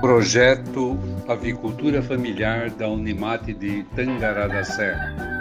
[0.00, 5.35] Projeto Avicultura Familiar da Unimate de Tangará da Serra.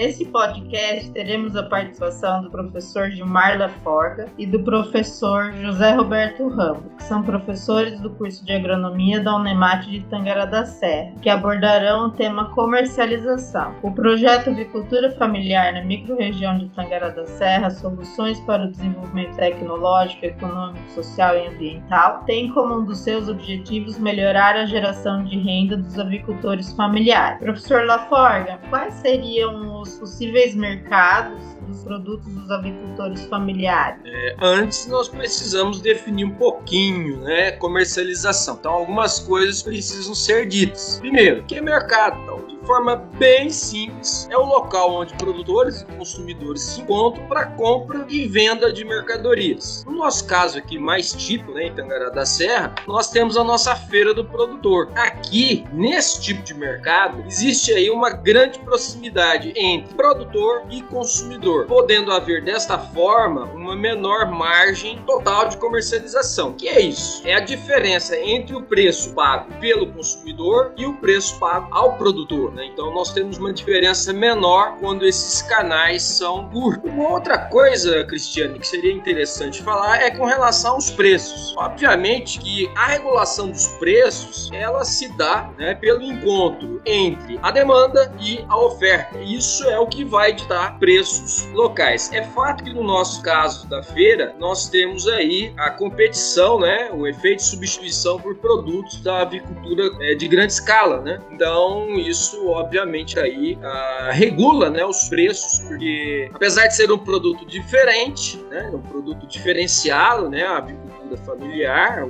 [0.00, 6.90] Nesse podcast, teremos a participação do professor Gilmar Laforga e do professor José Roberto Ramos,
[6.96, 12.06] que são professores do curso de agronomia da Unemate de Tangará da Serra, que abordarão
[12.06, 13.74] o tema comercialização.
[13.82, 20.24] O projeto Avicultura Familiar na microrregião de Tangará da Serra, Soluções para o Desenvolvimento Tecnológico,
[20.24, 25.76] Econômico, Social e Ambiental, tem como um dos seus objetivos melhorar a geração de renda
[25.76, 27.38] dos avicultores familiares.
[27.40, 34.00] Professor Laforga, quais seriam os possíveis mercados dos produtos dos avicultores familiares?
[34.04, 38.56] É, antes nós precisamos definir um pouquinho, né, comercialização.
[38.58, 40.98] Então algumas coisas precisam ser ditas.
[41.00, 42.18] Primeiro, que é mercado?
[42.22, 47.46] Então, de forma bem simples, é o local onde produtores e consumidores se encontram para
[47.46, 49.84] compra e venda de mercadorias.
[49.86, 53.74] No nosso caso aqui mais típico, né, em Tangará da Serra, nós temos a nossa
[53.74, 54.90] feira do produtor.
[54.94, 62.12] Aqui, nesse tipo de mercado, existe aí uma grande proximidade entre produtor e consumidor, podendo
[62.12, 66.52] haver desta forma uma menor margem total de comercialização.
[66.52, 67.22] Que é isso?
[67.24, 72.49] É a diferença entre o preço pago pelo consumidor e o preço pago ao produtor.
[72.54, 72.66] Né?
[72.66, 76.90] Então nós temos uma diferença menor quando esses canais são curtos.
[76.90, 81.54] Uma outra coisa, Cristiane, que seria interessante falar é com relação aos preços.
[81.56, 88.12] Obviamente que a regulação dos preços ela se dá né, pelo encontro entre a demanda
[88.20, 89.18] e a oferta.
[89.20, 92.10] Isso é o que vai ditar preços locais.
[92.12, 97.06] É fato que no nosso caso da feira nós temos aí a competição, né, o
[97.06, 101.20] efeito de substituição por produtos da avicultura é, de grande escala, né?
[101.30, 107.44] Então isso obviamente aí uh, regula, né, os preços, porque apesar de ser um produto
[107.46, 112.06] diferente, né, um produto diferenciado, né, a avicultura familiar,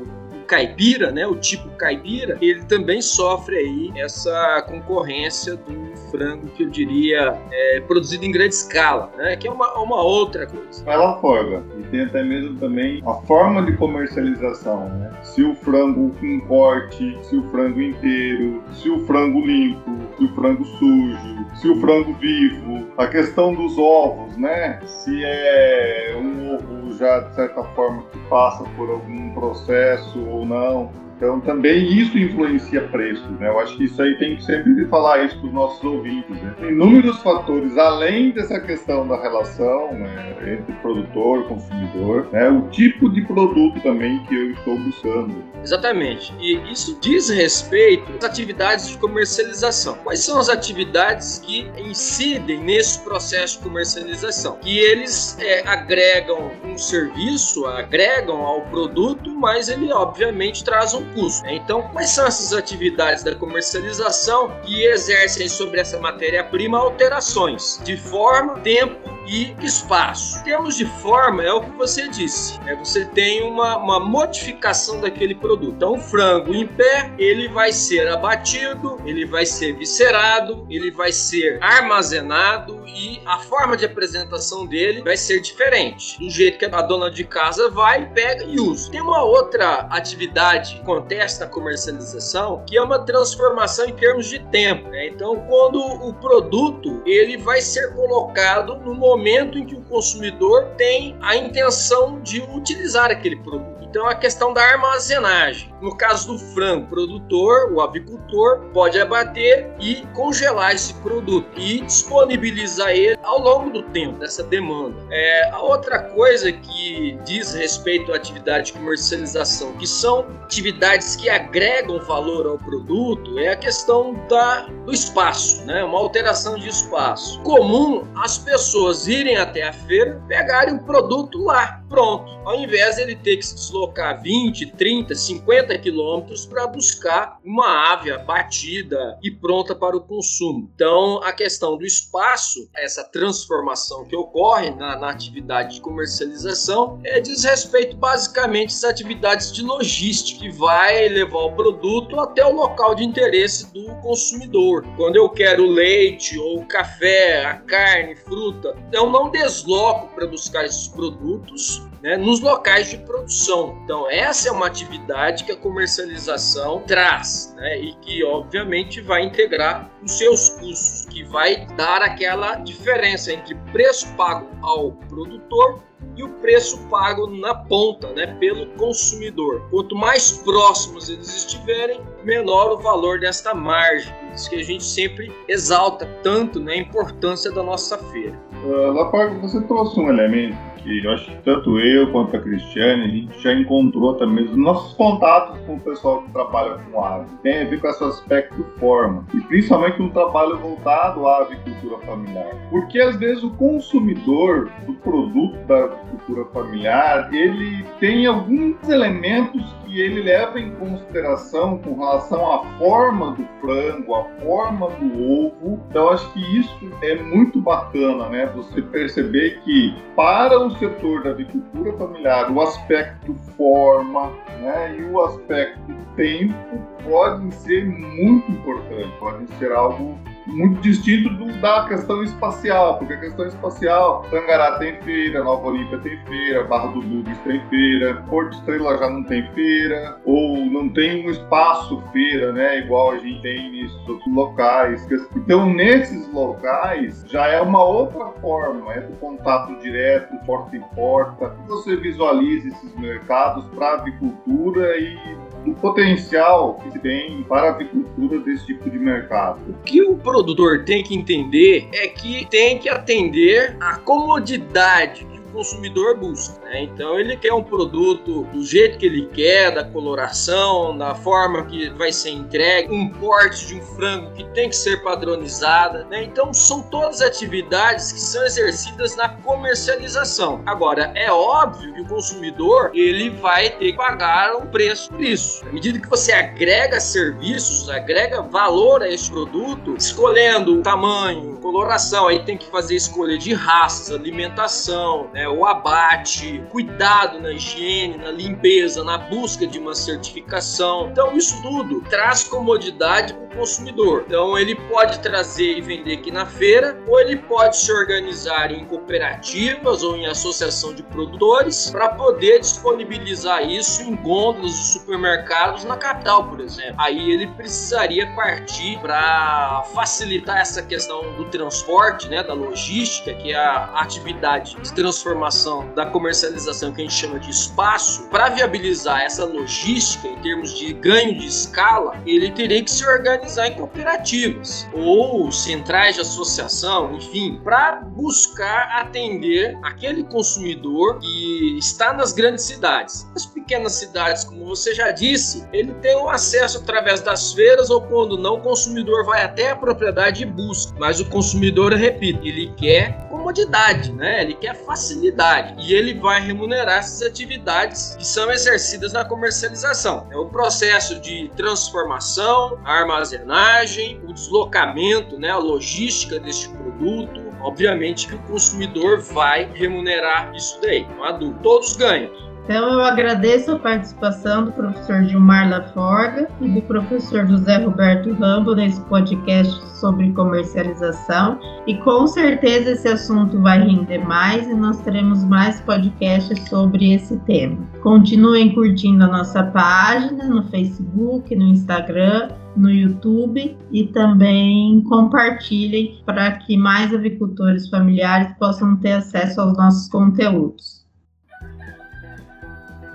[0.51, 6.69] caipira, né, o tipo caipira, ele também sofre aí essa concorrência do frango que eu
[6.69, 10.83] diria é, produzido em grande escala, né, que é uma, uma outra coisa.
[10.85, 15.13] Ela forma e tem até mesmo também a forma de comercialização, né?
[15.23, 20.35] Se o frango em corte, se o frango inteiro, se o frango limpo, se o
[20.35, 24.81] frango sujo, se o frango vivo, a questão dos ovos, né?
[24.85, 31.00] Se é um ovo já de certa forma que passa por algum processo ou não.
[31.21, 33.49] Então também isso influencia preços, né?
[33.49, 36.35] Eu acho que isso aí tem que sempre falar isso para os nossos ouvintes.
[36.41, 36.55] Né?
[36.63, 42.49] Inúmeros fatores, além dessa questão da relação né, entre produtor e consumidor, né?
[42.49, 45.45] o tipo de produto também que eu estou buscando.
[45.63, 46.33] Exatamente.
[46.41, 49.99] E isso diz respeito às atividades de comercialização.
[50.03, 54.57] Quais são as atividades que incidem nesse processo de comercialização?
[54.57, 61.45] Que eles é, agregam um serviço, agregam ao produto, mas ele obviamente traz um custo.
[61.45, 61.55] Né?
[61.55, 68.61] Então, quais são essas atividades da comercialização que exercem sobre essa matéria-prima alterações de forma,
[68.61, 70.41] tempo e espaço.
[70.41, 72.61] Em termos de forma, é o que você disse.
[72.63, 72.75] Né?
[72.75, 75.75] Você tem uma, uma modificação daquele produto.
[75.77, 81.13] Então, o frango em pé, ele vai ser abatido, ele vai ser viscerado, ele vai
[81.13, 86.19] ser armazenado e a forma de apresentação dele vai ser diferente.
[86.19, 88.91] Do jeito que a dona de casa vai, pega e usa.
[88.91, 94.41] Tem uma outra atividade que acontece na comercialização que é uma transformação em termos de
[94.41, 94.89] tempo.
[94.89, 95.07] Né?
[95.09, 100.65] Então, quando o produto ele vai ser colocado no momento momento em que o consumidor
[100.79, 103.80] tem a intenção de utilizar aquele produto.
[103.91, 105.75] Então, a questão da armazenagem.
[105.83, 111.81] No caso do frango, o produtor, o avicultor, pode abater e congelar esse produto e
[111.81, 114.97] disponibilizar ele ao longo do tempo, dessa demanda.
[115.11, 121.29] É, a outra coisa que diz respeito à atividade de comercialização, que são atividades que
[121.29, 125.83] agregam valor ao produto, é a questão da, do espaço, né?
[125.83, 127.43] uma alteração de espaço.
[127.43, 133.03] Comum as pessoas irem até a feira, pegarem o produto lá, pronto, ao invés de
[133.03, 139.19] ele ter que se deslocar deslocar 20, 30, 50 quilômetros para buscar uma ave abatida
[139.23, 140.71] e pronta para o consumo.
[140.75, 147.21] Então, a questão do espaço, essa transformação que ocorre na, na atividade de comercialização, é,
[147.21, 152.95] diz respeito basicamente às atividades de logística, que vai levar o produto até o local
[152.95, 154.85] de interesse do consumidor.
[154.97, 160.89] Quando eu quero leite ou café, a carne, fruta, eu não desloco para buscar esses
[160.89, 163.79] produtos né, nos locais de produção.
[163.85, 169.91] Então, essa é uma atividade que a comercialização traz né, e que, obviamente, vai integrar
[170.03, 175.81] os seus custos, que vai dar aquela diferença entre preço pago ao produtor
[176.17, 179.63] e o preço pago na ponta, né, pelo consumidor.
[179.71, 184.13] Quanto mais próximos eles estiverem, menor o valor desta margem.
[184.35, 188.39] Isso que a gente sempre exalta tanto né, a importância da nossa feira.
[188.65, 193.05] Uh, Lapargo, você trouxe um elemento que eu acho que tanto eu quanto a Cristiane,
[193.05, 197.27] a gente já encontrou também os nossos contatos com o pessoal que trabalha com ave.
[197.43, 199.25] Tem a ver com esse aspecto forma.
[199.35, 202.51] E principalmente um trabalho voltado à avicultura familiar.
[202.71, 210.01] Porque às vezes o consumidor do produto da avicultura familiar, ele tem alguns elementos que
[210.01, 215.83] ele leva em consideração com relação à forma do frango, à forma do ovo.
[215.91, 218.47] Então acho que isso é muito bacana, né?
[218.55, 225.21] Você perceber que para o setor da avicultura familiar, o aspecto forma, né, e o
[225.23, 225.81] aspecto
[226.17, 233.15] tempo podem ser muito importantes, podem ser algo muito distinto do, da questão espacial, porque
[233.15, 238.23] a questão espacial, Tangará tem feira, Nova Olímpia tem feira, Barra do Bugres tem feira,
[238.29, 243.19] Porto Estrela já não tem feira, ou não tem um espaço feira, né, igual a
[243.19, 245.07] gente tem nesses outros locais.
[245.37, 251.55] Então, nesses locais, já é uma outra forma, é do contato direto, porta em porta,
[251.67, 255.19] você visualiza esses mercados para avicultura e
[255.65, 259.61] do potencial que tem para a avicultura desse tipo de mercado.
[259.69, 266.17] O que o produtor tem que entender é que tem que atender a comodidade consumidor
[266.17, 266.61] busca.
[266.65, 266.83] Né?
[266.85, 271.91] Então ele quer um produto do jeito que ele quer, da coloração, da forma que
[271.91, 276.05] vai ser entregue, um porte de um frango que tem que ser padronizada.
[276.11, 276.25] Né?
[276.25, 280.63] Então são todas atividades que são exercidas na comercialização.
[280.67, 285.65] Agora é óbvio que o consumidor ele vai ter que pagar um preço por isso.
[285.67, 292.29] À medida que você agrega serviços, agrega valor a esse produto, escolhendo o tamanho, coloração,
[292.29, 295.40] aí tem que fazer escolha de raças, alimentação, né?
[295.41, 301.09] Né, o abate, cuidado na higiene, na limpeza, na busca de uma certificação.
[301.11, 304.25] Então, isso tudo traz comodidade para o consumidor.
[304.27, 308.85] Então, ele pode trazer e vender aqui na feira, ou ele pode se organizar em
[308.85, 315.97] cooperativas ou em associação de produtores para poder disponibilizar isso em gôndolas de supermercados na
[315.97, 316.97] capital, por exemplo.
[316.99, 323.57] Aí ele precisaria partir para facilitar essa questão do transporte, né, da logística, que é
[323.57, 329.23] a atividade de transformação transformação da comercialização que a gente chama de espaço, para viabilizar
[329.23, 334.89] essa logística em termos de ganho de escala, ele teria que se organizar em cooperativas
[334.93, 343.27] ou centrais de associação, enfim, para buscar atender aquele consumidor que está nas grandes cidades.
[343.35, 348.01] As pequenas cidades, como você já disse, ele tem um acesso através das feiras ou
[348.01, 350.93] quando não, o consumidor vai até a propriedade e busca.
[350.99, 354.43] Mas o consumidor, repito, ele quer comodidade, né?
[354.43, 360.27] Ele quer facilidade facilidade e ele vai remunerar essas atividades que são exercidas na comercialização.
[360.31, 367.41] É o processo de transformação, armazenagem, o deslocamento, né, a logística deste produto.
[367.61, 371.61] Obviamente que o consumidor vai remunerar isso daí, há dúvida.
[371.63, 372.50] Todos ganham.
[372.71, 378.77] Então, eu agradeço a participação do professor Gilmar Laforga e do professor José Roberto Rambo
[378.77, 381.59] nesse podcast sobre comercialização.
[381.89, 387.37] E com certeza esse assunto vai render mais e nós teremos mais podcasts sobre esse
[387.41, 387.77] tema.
[388.05, 396.53] Continuem curtindo a nossa página no Facebook, no Instagram, no YouTube e também compartilhem para
[396.53, 401.00] que mais avicultores familiares possam ter acesso aos nossos conteúdos.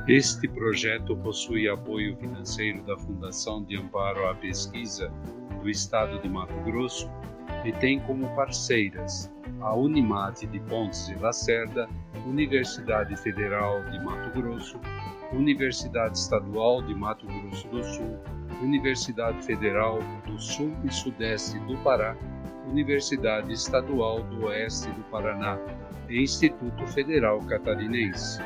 [0.08, 5.12] Este projeto possui apoio financeiro da Fundação de Amparo à Pesquisa
[5.60, 7.10] do Estado de Mato Grosso
[7.64, 11.90] e tem como parceiras a Unimate de Pontes e Lacerda,
[12.24, 14.80] Universidade Federal de Mato Grosso,
[15.34, 18.20] Universidade Estadual de Mato Grosso do Sul,
[18.62, 19.98] Universidade Federal
[20.28, 22.16] do Sul e Sudeste do Pará,
[22.68, 25.58] Universidade Estadual do Oeste do Paraná
[26.08, 28.40] e Instituto Federal Catarinense.